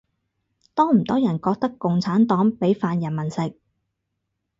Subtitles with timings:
[0.73, 3.53] 多唔多人覺得共產黨畀飯人民食